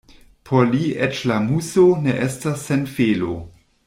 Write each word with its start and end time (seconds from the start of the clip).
Por 0.49 0.63
li 0.69 0.87
eĉ 1.07 1.19
la 1.31 1.37
muso 1.49 1.83
ne 2.07 2.15
estas 2.29 2.65
sen 2.71 2.89
felo. 2.97 3.37